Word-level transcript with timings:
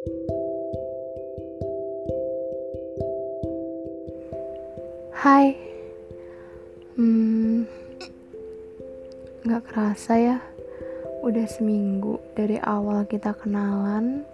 Hai, 0.00 0.08
hmm, 6.96 7.68
gak 9.44 9.60
kerasa 9.68 10.16
ya, 10.16 10.38
udah 11.20 11.44
seminggu 11.44 12.16
dari 12.32 12.56
awal 12.64 13.04
kita 13.04 13.36
kenalan 13.36 14.24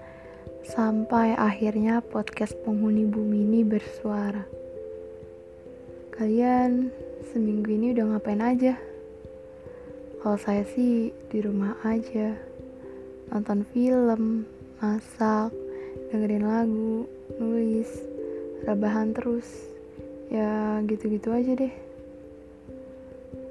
sampai 0.62 1.34
akhirnya 1.34 1.98
podcast 1.98 2.54
penghuni 2.62 3.02
bumi 3.02 3.42
ini 3.42 3.66
bersuara. 3.66 4.46
Kalian 6.14 6.94
seminggu 7.34 7.74
ini 7.74 7.90
udah 7.90 8.14
ngapain 8.14 8.38
aja? 8.38 8.78
Kalau 10.22 10.38
saya 10.38 10.62
sih 10.62 11.10
di 11.26 11.42
rumah 11.42 11.74
aja, 11.82 12.38
nonton 13.34 13.66
film, 13.74 14.46
masak, 14.80 15.52
dengerin 16.12 16.44
lagu, 16.44 17.08
nulis, 17.40 17.90
rebahan 18.68 19.16
terus. 19.16 19.48
Ya 20.28 20.82
gitu-gitu 20.84 21.30
aja 21.30 21.54
deh. 21.54 21.74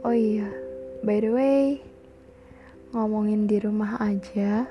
Oh 0.05 0.13
iya 0.13 0.45
by 1.01 1.17
the 1.17 1.33
way 1.33 1.81
ngomongin 2.93 3.49
di 3.49 3.57
rumah 3.57 3.97
aja 3.97 4.69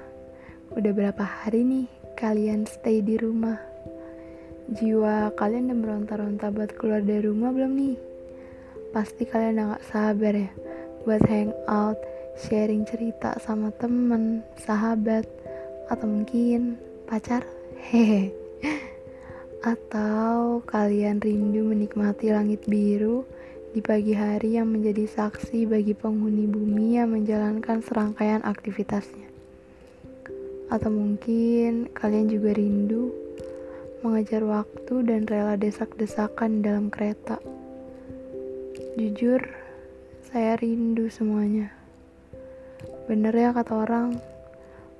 udah 0.72 0.92
berapa 0.94 1.20
hari 1.20 1.66
nih 1.66 1.86
kalian 2.14 2.64
stay 2.70 3.02
di 3.02 3.18
rumah? 3.18 3.58
Jiwa 4.70 5.34
kalian 5.34 5.68
udah 5.68 5.78
meronta-ronta 5.78 6.48
buat 6.54 6.72
keluar 6.78 7.02
dari 7.02 7.26
rumah 7.26 7.50
belum 7.50 7.72
nih? 7.74 7.96
Pasti 8.94 9.26
kalian 9.26 9.58
udah 9.58 9.66
gak 9.74 9.86
sabar 9.90 10.34
ya 10.38 10.50
buat 11.04 11.22
hangout 11.26 11.98
sharing 12.38 12.86
cerita 12.86 13.36
sama 13.42 13.74
temen 13.76 14.40
sahabat 14.56 15.26
atau 15.92 16.06
mungkin 16.08 16.80
pacar 17.04 17.44
hehe 17.76 18.32
atau 19.64 20.60
kalian 20.68 21.24
rindu 21.24 21.64
menikmati 21.64 22.28
langit 22.28 22.68
biru 22.68 23.24
di 23.72 23.80
pagi 23.80 24.12
hari 24.12 24.60
yang 24.60 24.68
menjadi 24.68 25.08
saksi 25.08 25.64
bagi 25.64 25.96
penghuni 25.96 26.44
bumi 26.44 27.00
yang 27.00 27.16
menjalankan 27.16 27.80
serangkaian 27.80 28.44
aktivitasnya? 28.44 29.24
Atau 30.68 30.92
mungkin 30.92 31.88
kalian 31.96 32.28
juga 32.28 32.52
rindu 32.52 33.10
mengejar 34.04 34.44
waktu 34.44 34.94
dan 35.08 35.24
rela 35.24 35.56
desak-desakan 35.56 36.60
dalam 36.60 36.92
kereta? 36.92 37.40
Jujur, 39.00 39.42
saya 40.28 40.60
rindu 40.60 41.08
semuanya. 41.08 41.72
Bener 43.08 43.32
ya 43.32 43.50
kata 43.56 43.74
orang, 43.74 44.20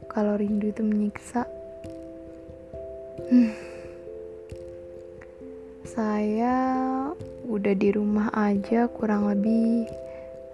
kalau 0.08 0.36
rindu 0.38 0.70
itu 0.70 0.82
menyiksa. 0.84 1.46
Hmm. 3.30 3.54
Saya 5.84 6.56
udah 7.46 7.74
di 7.76 7.94
rumah 7.94 8.32
aja 8.34 8.90
kurang 8.90 9.30
lebih 9.30 9.86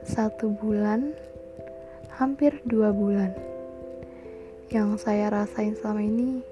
satu 0.04 0.52
bulan, 0.52 1.14
hampir 2.18 2.60
dua 2.68 2.92
bulan. 2.92 3.32
Yang 4.70 5.02
saya 5.02 5.32
rasain 5.32 5.74
selama 5.74 6.02
ini, 6.04 6.44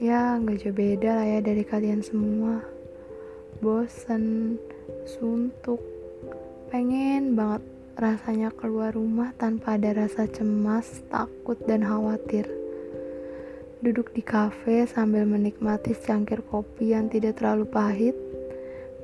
ya 0.00 0.38
nggak 0.38 0.64
jauh 0.64 0.76
beda 0.76 1.10
lah 1.20 1.26
ya 1.26 1.38
dari 1.44 1.64
kalian 1.66 2.00
semua. 2.00 2.62
Bosen, 3.60 4.56
suntuk, 5.04 5.82
pengen 6.72 7.36
banget 7.36 7.60
rasanya 8.00 8.48
keluar 8.56 8.96
rumah 8.96 9.36
tanpa 9.36 9.76
ada 9.76 9.92
rasa 9.92 10.24
cemas, 10.24 11.04
takut, 11.12 11.60
dan 11.68 11.84
khawatir 11.84 12.48
duduk 13.80 14.12
di 14.12 14.20
kafe 14.20 14.84
sambil 14.84 15.24
menikmati 15.24 15.96
secangkir 15.96 16.44
kopi 16.44 16.92
yang 16.92 17.08
tidak 17.08 17.40
terlalu 17.40 17.64
pahit, 17.64 18.12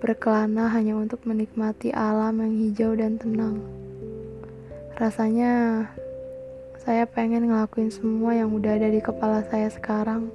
berkelana 0.05 0.69
hanya 0.69 1.00
untuk 1.00 1.24
menikmati 1.24 1.97
alam 1.97 2.45
yang 2.45 2.52
hijau 2.61 2.92
dan 2.92 3.17
tenang. 3.17 3.64
Rasanya 5.01 5.85
saya 6.77 7.08
pengen 7.08 7.48
ngelakuin 7.48 7.89
semua 7.89 8.36
yang 8.36 8.52
udah 8.52 8.77
ada 8.77 8.92
di 8.92 9.01
kepala 9.01 9.48
saya 9.48 9.73
sekarang, 9.73 10.29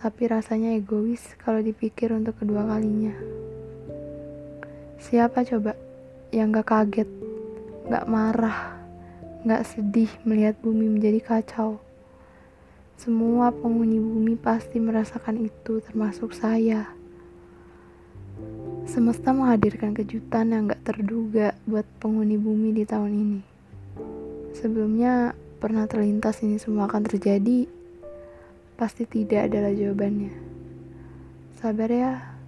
tapi 0.00 0.24
rasanya 0.24 0.72
egois 0.72 1.20
kalau 1.44 1.60
dipikir 1.60 2.16
untuk 2.16 2.40
kedua 2.40 2.64
kalinya. 2.64 3.12
Siapa 4.96 5.44
coba 5.44 5.76
yang 6.32 6.56
gak 6.56 6.72
kaget, 6.72 7.08
gak 7.90 8.06
marah, 8.06 8.78
gak 9.42 9.66
sedih 9.66 10.06
melihat 10.22 10.54
bumi 10.62 10.86
menjadi 10.86 11.18
kacau? 11.18 11.82
Semua 12.94 13.50
penghuni 13.50 13.98
bumi 13.98 14.38
pasti 14.38 14.78
merasakan 14.78 15.42
itu, 15.42 15.82
termasuk 15.82 16.30
saya. 16.30 16.86
Semesta 18.86 19.34
menghadirkan 19.34 19.90
kejutan 19.90 20.54
yang 20.54 20.70
gak 20.70 20.86
terduga 20.86 21.58
buat 21.66 21.82
penghuni 21.98 22.38
bumi 22.38 22.78
di 22.78 22.86
tahun 22.86 23.10
ini. 23.10 23.40
Sebelumnya 24.54 25.34
pernah 25.58 25.90
terlintas 25.90 26.46
ini 26.46 26.62
semua 26.62 26.86
akan 26.86 27.10
terjadi, 27.10 27.66
pasti 28.78 29.02
tidak 29.02 29.50
adalah 29.50 29.74
jawabannya. 29.74 30.30
Sabar 31.58 31.90
ya, 31.90 32.38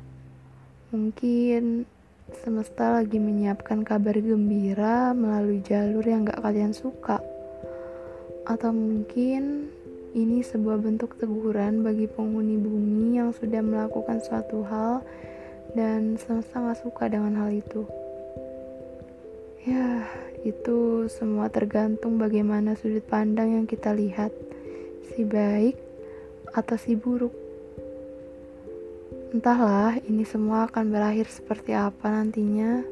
mungkin 0.95 1.91
semesta 2.31 3.03
lagi 3.03 3.19
menyiapkan 3.19 3.83
kabar 3.83 4.15
gembira 4.15 5.11
melalui 5.11 5.59
jalur 5.67 6.07
yang 6.07 6.23
gak 6.23 6.39
kalian 6.39 6.71
suka. 6.71 7.19
Atau 8.47 8.71
mungkin 8.71 9.75
ini 10.15 10.45
sebuah 10.47 10.79
bentuk 10.79 11.19
teguran 11.19 11.83
bagi 11.83 12.07
penghuni 12.07 12.55
bumi 12.61 13.19
yang 13.19 13.35
sudah 13.35 13.59
melakukan 13.59 14.23
suatu 14.23 14.63
hal 14.63 15.03
dan 15.75 16.15
semesta 16.15 16.63
gak 16.63 16.79
suka 16.79 17.11
dengan 17.11 17.35
hal 17.43 17.51
itu. 17.51 17.83
Ya, 19.67 20.07
itu 20.47 21.07
semua 21.11 21.51
tergantung 21.51 22.19
bagaimana 22.19 22.79
sudut 22.79 23.03
pandang 23.07 23.63
yang 23.63 23.67
kita 23.67 23.95
lihat, 23.95 24.31
si 25.11 25.27
baik 25.27 25.75
atau 26.55 26.79
si 26.79 26.95
buruk. 26.95 27.42
Entahlah, 29.33 29.97
ini 30.05 30.29
semua 30.29 30.69
akan 30.69 30.93
berakhir 30.93 31.25
seperti 31.25 31.73
apa 31.73 32.05
nantinya. 32.05 32.85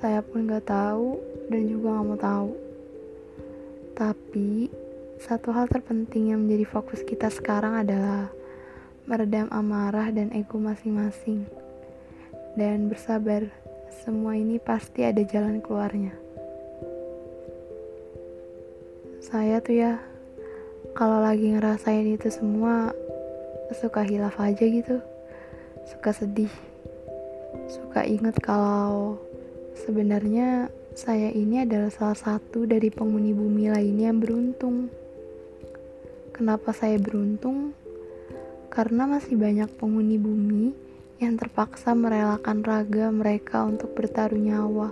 Saya 0.00 0.24
pun 0.24 0.48
gak 0.48 0.64
tahu 0.64 1.20
dan 1.52 1.68
juga 1.68 1.92
gak 1.92 2.06
mau 2.08 2.16
tahu. 2.16 2.50
Tapi 3.92 4.72
satu 5.20 5.52
hal 5.52 5.68
terpenting 5.68 6.32
yang 6.32 6.48
menjadi 6.48 6.64
fokus 6.72 7.04
kita 7.04 7.28
sekarang 7.28 7.84
adalah 7.84 8.32
meredam 9.04 9.52
amarah 9.52 10.08
dan 10.08 10.32
ego 10.32 10.56
masing-masing. 10.56 11.44
Dan 12.56 12.88
bersabar, 12.88 13.44
semua 14.08 14.40
ini 14.40 14.56
pasti 14.56 15.04
ada 15.04 15.20
jalan 15.20 15.60
keluarnya. 15.60 16.16
Saya 19.20 19.60
tuh 19.60 19.76
ya, 19.76 20.00
kalau 20.96 21.20
lagi 21.20 21.52
ngerasain 21.52 22.08
itu 22.08 22.32
semua, 22.32 22.96
suka 23.76 24.00
hilaf 24.00 24.40
aja 24.40 24.64
gitu. 24.64 25.11
Suka 25.88 26.14
sedih. 26.14 26.52
Suka 27.68 28.02
inget 28.06 28.38
kalau 28.42 29.18
sebenarnya 29.74 30.68
saya 30.92 31.32
ini 31.32 31.64
adalah 31.64 31.88
salah 31.88 32.18
satu 32.18 32.68
dari 32.68 32.92
penghuni 32.92 33.32
bumi 33.32 33.72
lainnya 33.72 34.12
yang 34.12 34.20
beruntung. 34.20 34.92
Kenapa 36.36 36.76
saya 36.76 37.00
beruntung? 37.00 37.72
Karena 38.72 39.04
masih 39.04 39.36
banyak 39.36 39.68
penghuni 39.76 40.16
bumi 40.16 40.72
yang 41.22 41.38
terpaksa 41.38 41.94
merelakan 41.94 42.66
raga 42.66 43.12
mereka 43.14 43.62
untuk 43.62 43.94
bertaruh 43.94 44.36
nyawa, 44.36 44.90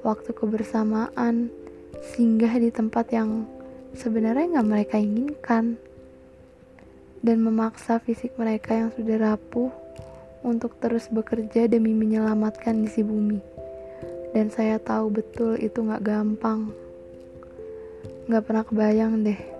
waktu 0.00 0.30
kebersamaan, 0.32 1.52
singgah 2.00 2.56
di 2.56 2.72
tempat 2.72 3.12
yang 3.12 3.44
sebenarnya 3.92 4.56
nggak 4.56 4.70
mereka 4.72 4.96
inginkan, 4.96 5.76
dan 7.24 7.40
memaksa 7.40 7.96
fisik 8.04 8.36
mereka 8.36 8.76
yang 8.76 8.92
sudah 8.92 9.16
rapuh 9.16 9.72
untuk 10.44 10.76
terus 10.76 11.08
bekerja 11.08 11.64
demi 11.64 11.96
menyelamatkan 11.96 12.84
isi 12.84 13.00
bumi. 13.00 13.40
Dan 14.36 14.52
saya 14.52 14.76
tahu 14.76 15.08
betul 15.08 15.56
itu 15.56 15.80
nggak 15.80 16.04
gampang. 16.04 16.68
Nggak 18.28 18.44
pernah 18.44 18.64
kebayang 18.68 19.24
deh 19.24 19.54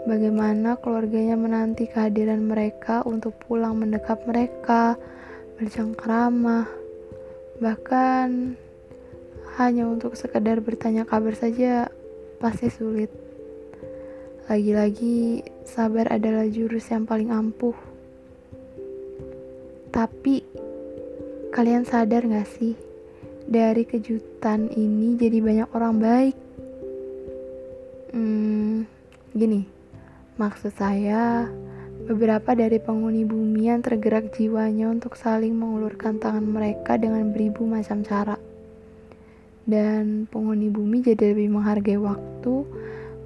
Bagaimana 0.00 0.80
keluarganya 0.80 1.36
menanti 1.36 1.84
kehadiran 1.84 2.40
mereka 2.40 3.04
untuk 3.04 3.36
pulang 3.44 3.76
mendekap 3.76 4.24
mereka, 4.24 4.96
bercengkrama, 5.60 6.64
bahkan 7.60 8.56
hanya 9.60 9.84
untuk 9.84 10.16
sekedar 10.16 10.64
bertanya 10.64 11.04
kabar 11.04 11.36
saja 11.36 11.92
pasti 12.40 12.72
sulit. 12.72 13.29
Lagi-lagi, 14.50 15.46
sabar 15.62 16.10
adalah 16.10 16.42
jurus 16.50 16.90
yang 16.90 17.06
paling 17.06 17.30
ampuh. 17.30 17.78
Tapi, 19.94 20.42
kalian 21.54 21.86
sadar 21.86 22.26
gak 22.26 22.50
sih? 22.58 22.74
Dari 23.46 23.86
kejutan 23.86 24.66
ini 24.74 25.14
jadi 25.14 25.38
banyak 25.38 25.68
orang 25.70 25.94
baik. 26.02 26.36
Hmm, 28.10 28.90
gini 29.30 29.62
Maksud 30.34 30.74
saya, 30.74 31.46
beberapa 32.10 32.50
dari 32.58 32.82
penghuni 32.82 33.22
bumi 33.22 33.70
yang 33.70 33.86
tergerak 33.86 34.34
jiwanya 34.34 34.90
untuk 34.90 35.14
saling 35.14 35.54
mengulurkan 35.54 36.18
tangan 36.18 36.42
mereka 36.42 36.98
dengan 36.98 37.30
beribu 37.30 37.70
macam 37.70 38.02
cara. 38.02 38.34
Dan 39.62 40.26
penghuni 40.26 40.66
bumi 40.74 41.06
jadi 41.06 41.38
lebih 41.38 41.54
menghargai 41.54 42.02
waktu, 42.02 42.66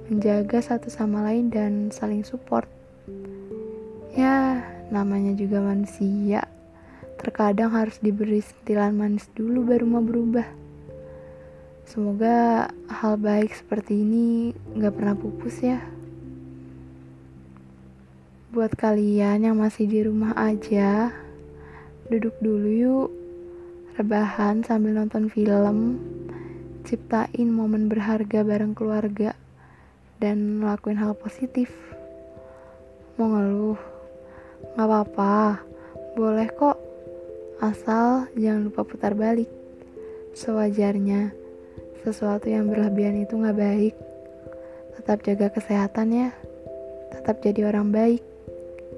menjaga 0.05 0.61
satu 0.61 0.93
sama 0.93 1.25
lain 1.25 1.49
dan 1.49 1.89
saling 1.89 2.21
support. 2.21 2.69
Ya, 4.13 4.61
namanya 4.93 5.33
juga 5.33 5.59
manusia. 5.59 6.45
Terkadang 7.17 7.73
harus 7.73 7.97
diberi 7.97 8.39
sentilan 8.39 8.93
manis 8.93 9.25
dulu 9.33 9.65
baru 9.65 9.85
mau 9.89 10.05
berubah. 10.05 10.45
Semoga 11.85 12.69
hal 12.89 13.17
baik 13.17 13.53
seperti 13.53 14.01
ini 14.01 14.53
gak 14.77 14.93
pernah 14.97 15.17
pupus 15.17 15.57
ya. 15.61 15.81
Buat 18.53 18.77
kalian 18.77 19.41
yang 19.41 19.57
masih 19.57 19.89
di 19.89 19.99
rumah 20.05 20.33
aja, 20.37 21.13
duduk 22.09 22.33
dulu 22.39 22.69
yuk. 22.69 23.09
Rebahan 23.95 24.63
sambil 24.65 24.95
nonton 24.95 25.31
film, 25.31 25.99
ciptain 26.83 27.47
momen 27.47 27.87
berharga 27.87 28.43
bareng 28.43 28.75
keluarga, 28.75 29.35
dan 30.19 30.63
lakuin 30.63 30.99
hal 30.99 31.15
positif. 31.15 31.71
Mau 33.15 33.31
ngeluh? 33.31 33.79
Gak 34.75 34.87
apa-apa, 34.87 35.63
boleh 36.15 36.47
kok. 36.51 36.77
Asal 37.63 38.27
jangan 38.35 38.67
lupa 38.67 38.83
putar 38.83 39.15
balik. 39.15 39.47
Sewajarnya, 40.35 41.31
sesuatu 42.03 42.51
yang 42.51 42.67
berlebihan 42.67 43.23
itu 43.23 43.39
gak 43.39 43.55
baik. 43.55 43.95
Tetap 44.99 45.23
jaga 45.23 45.47
kesehatan 45.51 46.07
ya. 46.11 46.29
Tetap 47.15 47.39
jadi 47.39 47.71
orang 47.71 47.91
baik. 47.91 48.23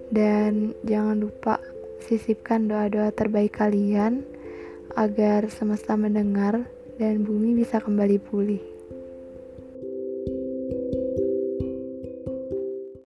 Dan 0.10 0.74
jangan 0.88 1.20
lupa 1.20 1.62
sisipkan 2.06 2.70
doa-doa 2.70 3.12
terbaik 3.12 3.58
kalian 3.58 4.24
agar 4.98 5.46
semesta 5.54 5.94
mendengar 5.94 6.66
dan 6.98 7.22
bumi 7.22 7.54
bisa 7.54 7.78
kembali 7.78 8.18
pulih. 8.18 8.77